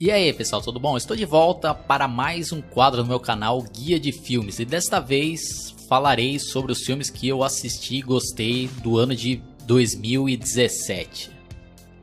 [0.00, 0.96] E aí pessoal, tudo bom?
[0.96, 5.00] Estou de volta para mais um quadro no meu canal Guia de Filmes e desta
[5.00, 11.32] vez falarei sobre os filmes que eu assisti e gostei do ano de 2017.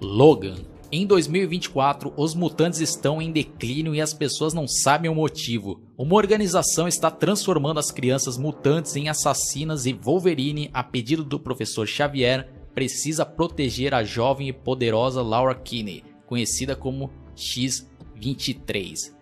[0.01, 0.55] Logan.
[0.91, 5.79] Em 2024, os mutantes estão em declínio e as pessoas não sabem o motivo.
[5.97, 11.87] Uma organização está transformando as crianças mutantes em assassinas e Wolverine, a pedido do professor
[11.87, 19.13] Xavier, precisa proteger a jovem e poderosa Laura Kinney, conhecida como X23.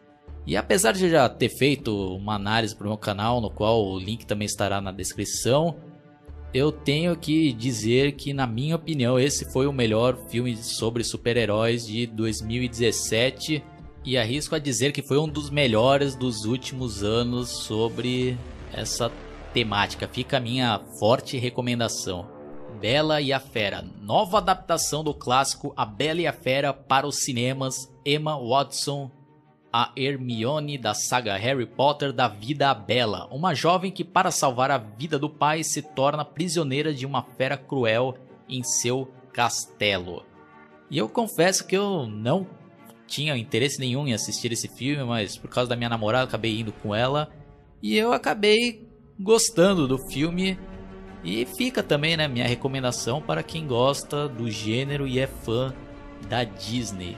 [0.46, 3.98] E apesar de já ter feito uma análise para o meu canal, no qual o
[3.98, 5.76] link também estará na descrição,
[6.54, 11.88] eu tenho que dizer que, na minha opinião, esse foi o melhor filme sobre super-heróis
[11.88, 13.64] de 2017
[14.06, 18.38] e arrisco a dizer que foi um dos melhores dos últimos anos sobre
[18.72, 19.12] essa
[19.54, 20.08] temática.
[20.08, 22.33] Fica a minha forte recomendação.
[22.84, 27.24] Bela e a Fera, nova adaptação do clássico A Bela e a Fera para os
[27.24, 27.90] cinemas.
[28.06, 29.10] Emma Watson,
[29.72, 34.70] a Hermione da saga Harry Potter da vida a Bela, uma jovem que para salvar
[34.70, 38.16] a vida do pai se torna prisioneira de uma fera cruel
[38.50, 40.26] em seu castelo.
[40.92, 42.46] E eu confesso que eu não
[43.08, 46.74] tinha interesse nenhum em assistir esse filme, mas por causa da minha namorada acabei indo
[46.74, 47.32] com ela
[47.82, 48.86] e eu acabei
[49.18, 50.60] gostando do filme
[51.24, 55.74] e fica também, né, minha recomendação para quem gosta do gênero e é fã
[56.30, 57.18] da Disney.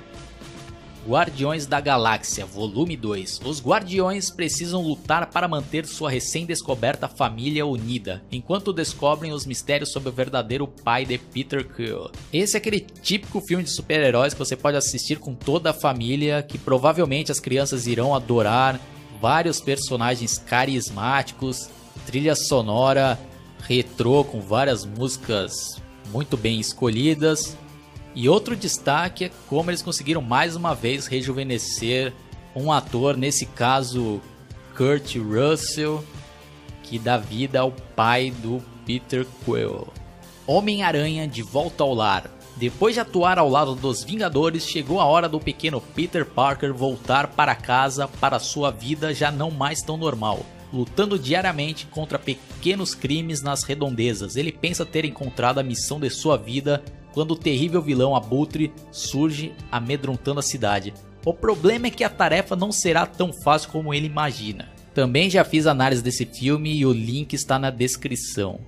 [1.08, 3.42] Guardiões da Galáxia, Volume 2.
[3.46, 10.10] Os Guardiões precisam lutar para manter sua recém-descoberta família unida, enquanto descobrem os mistérios sobre
[10.10, 12.10] o verdadeiro pai de Peter Quill.
[12.34, 16.42] Esse é aquele típico filme de super-heróis que você pode assistir com toda a família,
[16.42, 18.80] que provavelmente as crianças irão adorar,
[19.22, 21.70] vários personagens carismáticos,
[22.08, 23.20] trilha sonora
[23.68, 27.58] retrô com várias músicas muito bem escolhidas.
[28.14, 32.14] E outro destaque é como eles conseguiram mais uma vez rejuvenescer
[32.56, 34.22] um ator, nesse caso
[34.78, 36.04] Kurt Russell,
[36.84, 39.88] que dá vida ao pai do Peter Quill.
[40.48, 42.32] Homem-Aranha de volta ao lar.
[42.56, 47.28] Depois de atuar ao lado dos Vingadores, chegou a hora do pequeno Peter Parker voltar
[47.28, 50.46] para casa para sua vida já não mais tão normal
[50.76, 54.36] lutando diariamente contra pequenos crimes nas redondezas.
[54.36, 59.54] Ele pensa ter encontrado a missão de sua vida quando o terrível vilão Abutre surge
[59.72, 60.94] amedrontando a cidade.
[61.26, 64.70] O problema é que a tarefa não será tão fácil como ele imagina.
[64.94, 68.60] Também já fiz análise desse filme e o link está na descrição.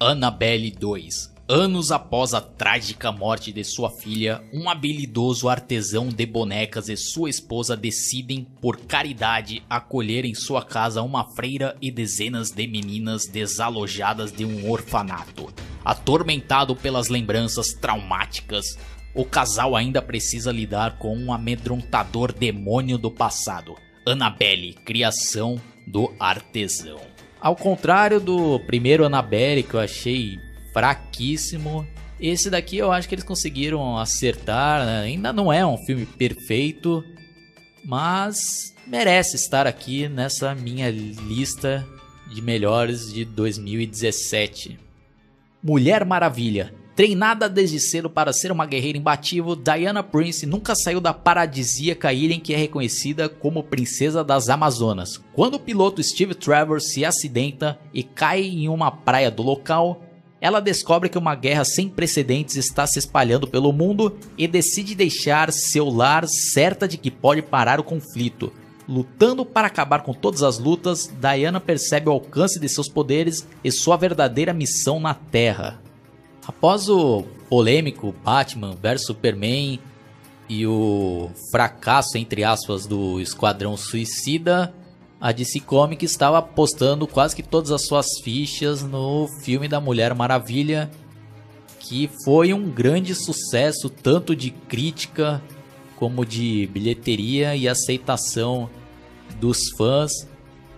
[0.00, 6.88] Annabelle 2 Anos após a trágica morte de sua filha, um habilidoso artesão de bonecas
[6.88, 12.66] e sua esposa decidem, por caridade, acolher em sua casa uma freira e dezenas de
[12.66, 15.52] meninas desalojadas de um orfanato.
[15.84, 18.64] Atormentado pelas lembranças traumáticas,
[19.14, 23.76] o casal ainda precisa lidar com um amedrontador demônio do passado,
[24.06, 27.02] Annabelle, criação do artesão.
[27.38, 30.38] Ao contrário do primeiro Annabelle que eu achei
[30.72, 31.86] fraquíssimo.
[32.20, 34.84] Esse daqui eu acho que eles conseguiram acertar.
[34.86, 35.02] Né?
[35.02, 37.02] Ainda não é um filme perfeito,
[37.84, 41.86] mas merece estar aqui nessa minha lista
[42.32, 44.78] de melhores de 2017.
[45.62, 46.74] Mulher Maravilha.
[46.94, 52.34] Treinada desde cedo para ser uma guerreira imbatível, Diana Prince nunca saiu da paradisíaca ilha
[52.34, 55.18] em que é reconhecida como Princesa das Amazonas.
[55.32, 60.02] Quando o piloto Steve Trevor se acidenta e cai em uma praia do local,
[60.42, 65.52] ela descobre que uma guerra sem precedentes está se espalhando pelo mundo e decide deixar
[65.52, 68.52] seu lar certa de que pode parar o conflito.
[68.88, 73.70] Lutando para acabar com todas as lutas, Diana percebe o alcance de seus poderes e
[73.70, 75.80] sua verdadeira missão na Terra.
[76.44, 79.78] Após o polêmico Batman vs Superman
[80.48, 84.74] e o fracasso entre aspas do Esquadrão Suicida,
[85.22, 90.12] a DC Comics estava apostando quase que todas as suas fichas no filme da Mulher
[90.16, 90.90] Maravilha,
[91.78, 95.40] que foi um grande sucesso tanto de crítica
[95.94, 98.68] como de bilheteria e aceitação
[99.38, 100.10] dos fãs.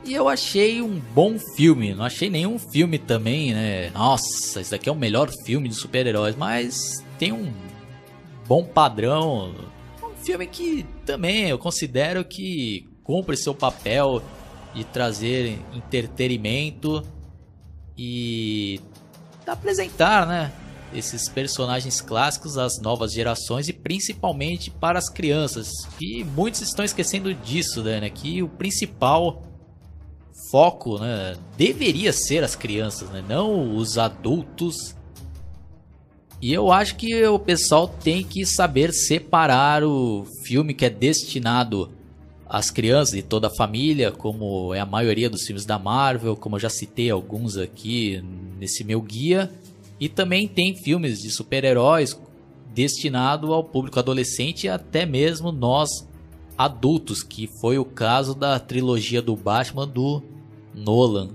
[0.05, 3.89] E eu achei um bom filme, não achei nenhum filme também, né?
[3.95, 7.51] Nossa, esse daqui é o melhor filme de super-heróis, mas tem um
[8.47, 9.55] bom padrão.
[10.03, 14.23] Um filme que também eu considero que cumpre seu papel
[14.75, 17.05] de trazer entretenimento
[17.97, 18.81] e
[19.47, 20.53] apresentar, né,
[20.93, 25.69] esses personagens clássicos às novas gerações e principalmente para as crianças.
[26.01, 29.43] E muitos estão esquecendo disso, né, que o principal
[30.51, 34.95] foco, né, deveria ser as crianças, né, não os adultos
[36.45, 41.91] E eu acho que o pessoal tem que saber separar o filme que é destinado
[42.55, 46.55] às crianças e toda a família, como é a maioria dos filmes da Marvel, como
[46.55, 48.23] eu já citei alguns aqui
[48.57, 49.51] nesse meu guia.
[49.99, 52.17] E também tem filmes de super-heróis
[52.73, 55.91] destinado ao público adolescente e até mesmo nós
[56.57, 60.23] adultos, que foi o caso da trilogia do Batman do
[60.73, 61.31] Nolan.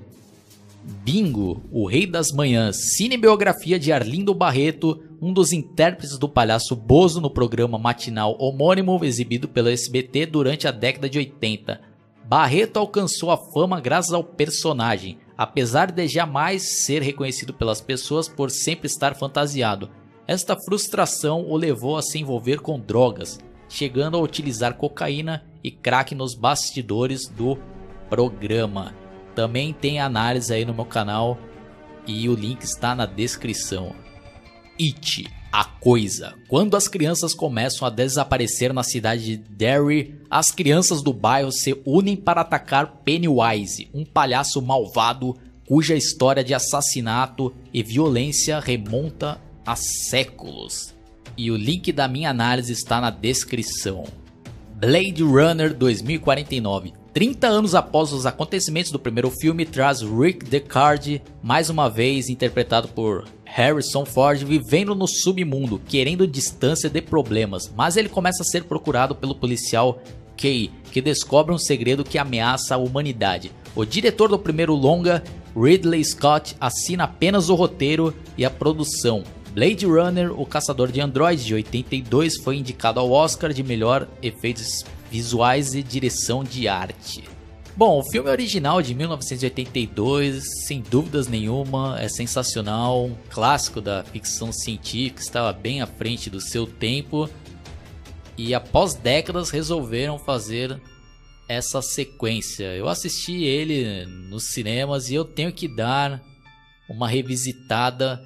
[1.04, 7.19] Bingo, o Rei das Manhãs, cinebiografia de Arlindo Barreto, um dos intérpretes do palhaço Bozo
[7.19, 11.81] no programa matinal homônimo exibido pela SBT durante a década de 80.
[12.25, 18.51] Barreto alcançou a fama graças ao personagem, apesar de jamais ser reconhecido pelas pessoas por
[18.51, 19.89] sempre estar fantasiado.
[20.27, 26.13] Esta frustração o levou a se envolver com drogas, chegando a utilizar cocaína e crack
[26.13, 27.57] nos bastidores do
[28.10, 28.94] programa.
[29.33, 31.38] Também tem análise aí no meu canal
[32.06, 33.95] e o link está na descrição.
[34.80, 36.36] It, a coisa.
[36.48, 41.80] Quando as crianças começam a desaparecer na cidade de Derry, as crianças do bairro se
[41.86, 45.36] unem para atacar Pennywise, um palhaço malvado
[45.68, 50.98] cuja história de assassinato e violência remonta a séculos
[51.40, 54.04] e o link da minha análise está na descrição.
[54.75, 61.69] Blade Runner 2049 30 anos após os acontecimentos do primeiro filme, traz Rick Deckard, mais
[61.69, 68.07] uma vez interpretado por Harrison Ford, vivendo no submundo, querendo distância de problemas, mas ele
[68.07, 70.01] começa a ser procurado pelo policial
[70.38, 73.51] Kay, que descobre um segredo que ameaça a humanidade.
[73.75, 75.22] O diretor do primeiro longa,
[75.54, 81.44] Ridley Scott, assina apenas o roteiro e a produção, Blade Runner, o caçador de androides
[81.44, 87.24] de 82, foi indicado ao Oscar de melhor efeitos visuais e direção de arte.
[87.76, 94.52] Bom, o filme original de 1982, sem dúvidas nenhuma, é sensacional, um clássico da ficção
[94.52, 97.30] científica, estava bem à frente do seu tempo.
[98.38, 100.80] E após décadas resolveram fazer
[101.48, 102.76] essa sequência.
[102.76, 106.22] Eu assisti ele nos cinemas e eu tenho que dar
[106.90, 108.22] uma revisitada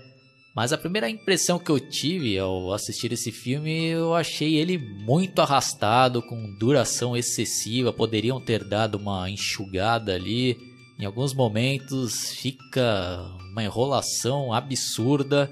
[0.55, 5.41] mas a primeira impressão que eu tive ao assistir esse filme, eu achei ele muito
[5.41, 7.91] arrastado, com duração excessiva.
[7.91, 10.55] Poderiam ter dado uma enxugada ali.
[10.99, 13.19] Em alguns momentos fica
[13.51, 15.51] uma enrolação absurda.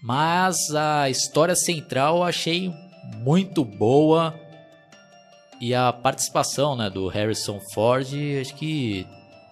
[0.00, 2.70] Mas a história central eu achei
[3.24, 4.38] muito boa.
[5.60, 8.06] E a participação né, do Harrison Ford,
[8.40, 9.04] acho que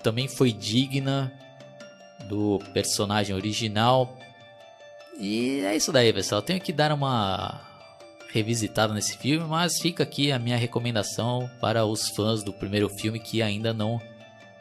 [0.05, 1.33] também foi digna
[2.29, 4.17] do personagem original.
[5.19, 6.43] E é isso daí, pessoal.
[6.43, 7.61] Tenho que dar uma
[8.32, 13.20] revisitada nesse filme, mas fica aqui a minha recomendação para os fãs do primeiro filme
[13.20, 14.00] que ainda não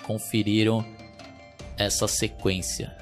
[0.03, 0.85] conferiram
[1.75, 2.95] essa sequência.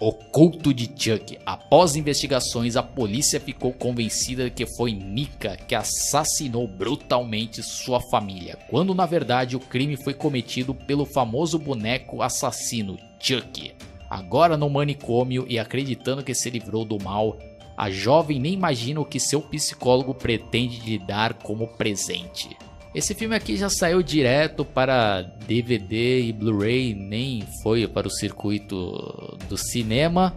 [0.00, 1.38] O culto de Chuck.
[1.46, 8.94] Após investigações, a polícia ficou convencida que foi Nika que assassinou brutalmente sua família, quando
[8.94, 13.72] na verdade o crime foi cometido pelo famoso boneco assassino Chuck.
[14.14, 17.36] Agora no manicômio e acreditando que se livrou do mal,
[17.76, 22.56] a jovem nem imagina o que seu psicólogo pretende lhe dar como presente.
[22.94, 29.36] Esse filme aqui já saiu direto para DVD e Blu-ray, nem foi para o circuito
[29.48, 30.32] do cinema.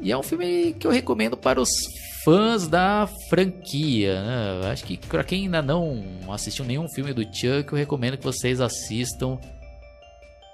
[0.00, 1.68] E é um filme que eu recomendo para os
[2.24, 4.22] fãs da franquia.
[4.22, 4.70] Né?
[4.72, 8.58] Acho que para quem ainda não assistiu nenhum filme do Chuck, eu recomendo que vocês
[8.58, 9.38] assistam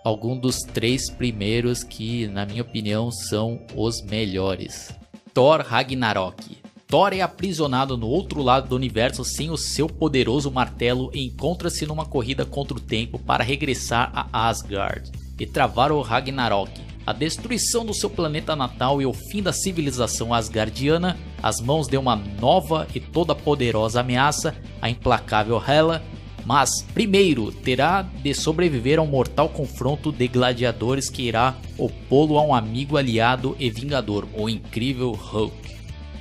[0.04, 4.90] algum dos três primeiros que, na minha opinião, são os melhores.
[5.32, 6.58] Thor Ragnarok.
[6.86, 11.86] Thor é aprisionado no outro lado do universo sem o seu poderoso martelo e encontra-se
[11.86, 16.70] numa corrida contra o tempo para regressar a Asgard e travar o Ragnarok.
[17.04, 21.96] A destruição do seu planeta natal e o fim da civilização asgardiana, as mãos de
[21.96, 26.02] uma nova e toda poderosa ameaça, a implacável Hela,
[26.44, 32.42] mas, primeiro, terá de sobreviver a um mortal confronto de gladiadores que irá opô-lo a
[32.42, 35.76] um amigo aliado e vingador, o incrível Hulk.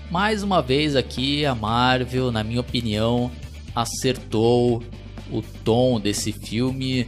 [0.10, 3.32] Mais uma vez aqui a Marvel, na minha opinião,
[3.76, 4.84] acertou
[5.32, 7.08] o tom desse filme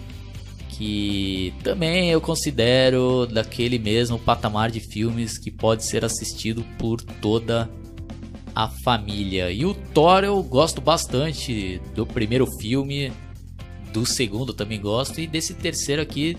[0.70, 7.64] que também eu considero daquele mesmo patamar de filmes que pode ser assistido por toda
[7.64, 7.83] a
[8.70, 9.52] família.
[9.52, 13.12] E o Thor eu gosto bastante do primeiro filme,
[13.92, 16.38] do segundo também gosto e desse terceiro aqui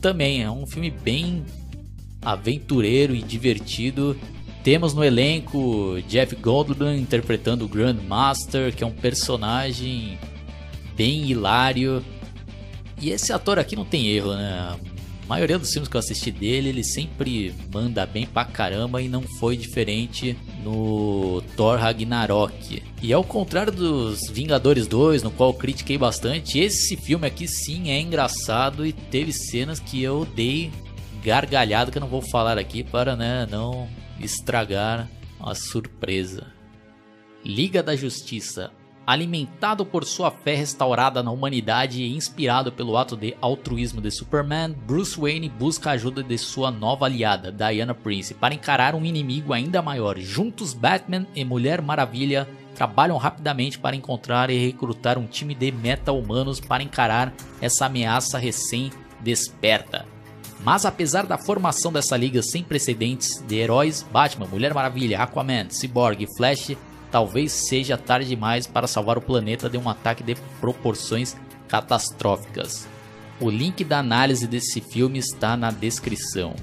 [0.00, 0.42] também.
[0.42, 1.44] É um filme bem
[2.22, 4.16] aventureiro e divertido.
[4.62, 10.18] Temos no elenco Jeff Goldblum interpretando o Grandmaster, que é um personagem
[10.96, 12.04] bem hilário.
[13.00, 14.76] E esse ator aqui não tem erro, né?
[15.26, 19.08] A maioria dos filmes que eu assisti dele, ele sempre manda bem pra caramba e
[19.08, 22.80] não foi diferente no Thor Ragnarok.
[23.02, 28.00] E ao contrário dos Vingadores 2, no qual critiquei bastante, esse filme aqui sim é
[28.00, 30.70] engraçado e teve cenas que eu dei
[31.24, 33.88] gargalhado que eu não vou falar aqui para né, não
[34.20, 36.46] estragar a surpresa.
[37.44, 38.70] Liga da Justiça
[39.06, 44.74] Alimentado por sua fé restaurada na humanidade e inspirado pelo ato de altruísmo de Superman,
[44.84, 49.52] Bruce Wayne busca a ajuda de sua nova aliada, Diana Prince, para encarar um inimigo
[49.52, 50.18] ainda maior.
[50.18, 56.58] Juntos, Batman e Mulher Maravilha trabalham rapidamente para encontrar e recrutar um time de meta-humanos
[56.58, 60.04] para encarar essa ameaça recém-desperta.
[60.64, 66.24] Mas apesar da formação dessa liga sem precedentes de heróis, Batman, Mulher Maravilha, Aquaman, Cyborg
[66.24, 66.76] e Flash
[67.10, 71.36] talvez seja tarde demais para salvar o planeta de um ataque de proporções
[71.68, 72.86] catastróficas.
[73.40, 76.54] O link da análise desse filme está na descrição.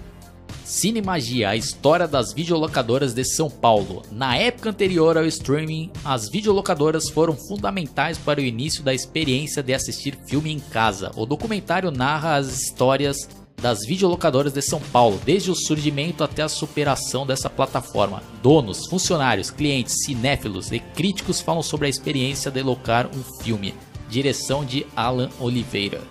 [0.65, 4.01] Cine Magia, a história das videolocadoras de São Paulo.
[4.09, 9.73] Na época anterior ao streaming, as videolocadoras foram fundamentais para o início da experiência de
[9.73, 11.11] assistir filme em casa.
[11.15, 13.27] O documentário narra as histórias
[13.63, 18.21] das videolocadoras de São Paulo, desde o surgimento até a superação dessa plataforma.
[18.41, 23.73] Donos, funcionários, clientes, cinéfilos e críticos falam sobre a experiência de locar um filme.
[24.09, 26.01] Direção de Alan Oliveira.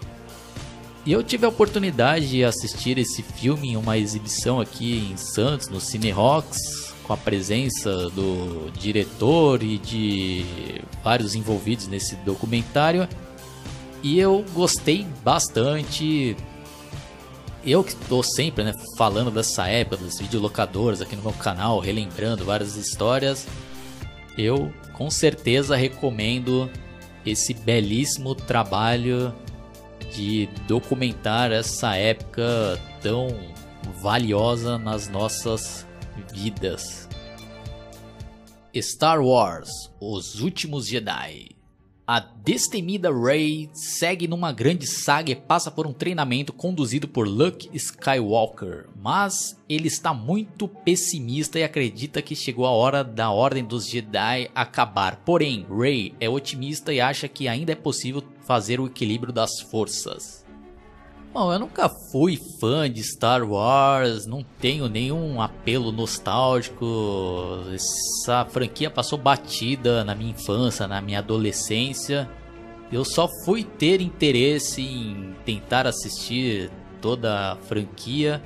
[1.05, 5.69] E eu tive a oportunidade de assistir esse filme em uma exibição aqui em Santos,
[5.69, 13.07] no Cine Rocks, com a presença do diretor e de vários envolvidos nesse documentário.
[14.03, 16.35] E eu gostei bastante,
[17.65, 22.45] eu que estou sempre né, falando dessa época dos videolocadores aqui no meu canal, relembrando
[22.45, 23.47] várias histórias,
[24.37, 26.71] eu com certeza recomendo
[27.25, 29.35] esse belíssimo trabalho
[30.15, 33.29] de documentar essa época tão
[34.01, 35.87] valiosa nas nossas
[36.33, 37.09] vidas.
[38.75, 41.52] Star Wars Os Últimos Jedi
[42.13, 47.71] a destemida Rey segue numa grande saga e passa por um treinamento conduzido por Luke
[47.73, 53.89] Skywalker, mas ele está muito pessimista e acredita que chegou a hora da Ordem dos
[53.89, 55.23] Jedi acabar.
[55.25, 60.42] Porém, Rey é otimista e acha que ainda é possível fazer o equilíbrio das forças.
[61.33, 66.85] Bom, eu nunca fui fã de Star Wars, não tenho nenhum apelo nostálgico.
[67.73, 72.29] Essa franquia passou batida na minha infância, na minha adolescência.
[72.93, 76.71] Eu só fui ter interesse em tentar assistir
[77.01, 78.43] toda a franquia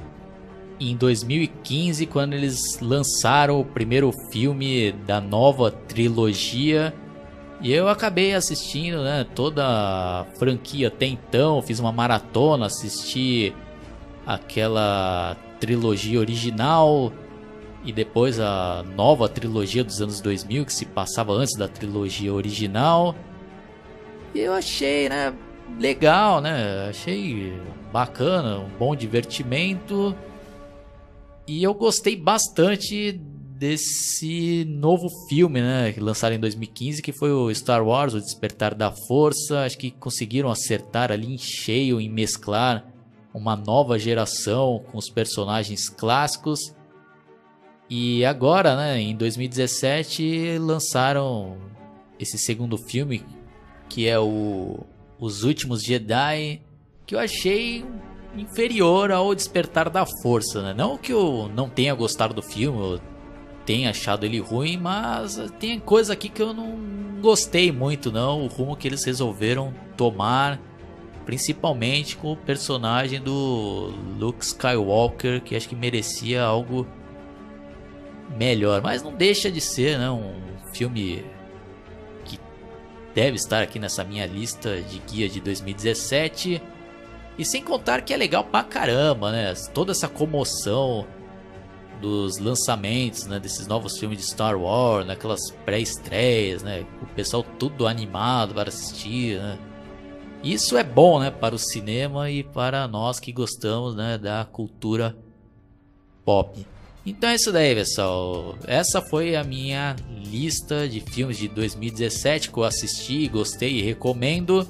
[0.78, 6.94] em 2015, quando eles lançaram o primeiro filme da nova trilogia
[7.60, 13.54] e eu acabei assistindo né, toda a franquia até então, fiz uma maratona, assisti
[14.26, 17.12] aquela trilogia original
[17.84, 23.14] e depois a nova trilogia dos anos 2000 que se passava antes da trilogia original.
[24.34, 25.32] E eu achei, né,
[25.78, 26.88] legal, né?
[26.90, 27.58] Achei
[27.92, 30.14] bacana, um bom divertimento.
[31.46, 33.20] E eu gostei bastante
[33.58, 38.74] desse novo filme, né, que lançaram em 2015, que foi o Star Wars, o Despertar
[38.74, 39.60] da Força.
[39.60, 42.84] Acho que conseguiram acertar ali em cheio em mesclar
[43.32, 46.74] uma nova geração com os personagens clássicos.
[47.88, 51.56] E agora, né, em 2017, lançaram
[52.18, 53.24] esse segundo filme,
[53.88, 54.80] que é o
[55.18, 56.60] Os Últimos Jedi,
[57.06, 57.84] que eu achei
[58.36, 60.74] inferior ao Despertar da Força, né?
[60.74, 63.00] Não que eu não tenha gostado do filme, eu
[63.66, 66.78] tenha achado ele ruim, mas tem coisa aqui que eu não
[67.20, 70.60] gostei muito não, o rumo que eles resolveram tomar,
[71.26, 76.86] principalmente com o personagem do Luke Skywalker, que acho que merecia algo
[78.38, 80.34] melhor, mas não deixa de ser, né, um
[80.72, 81.24] filme
[82.24, 82.38] que
[83.12, 86.62] deve estar aqui nessa minha lista de guia de 2017.
[87.38, 89.52] E sem contar que é legal pra caramba, né?
[89.74, 91.06] Toda essa comoção
[92.00, 97.86] dos lançamentos, né, desses novos filmes de Star Wars, naquelas pré-estreias, né, o pessoal tudo
[97.86, 99.58] animado para assistir, né.
[100.42, 105.16] Isso é bom, né, para o cinema e para nós que gostamos, né, da cultura
[106.24, 106.66] pop.
[107.04, 108.56] Então é isso daí, pessoal.
[108.66, 114.66] Essa foi a minha lista de filmes de 2017 que eu assisti, gostei e recomendo.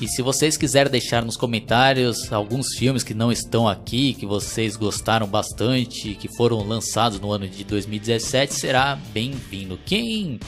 [0.00, 4.76] E se vocês quiserem deixar nos comentários alguns filmes que não estão aqui, que vocês
[4.76, 9.76] gostaram bastante, que foram lançados no ano de 2017, será bem-vindo.
[9.84, 10.38] Quem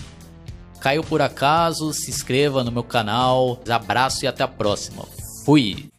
[0.81, 3.61] caiu por acaso, se inscreva no meu canal.
[3.69, 5.05] Abraço e até a próxima.
[5.45, 5.85] Fui!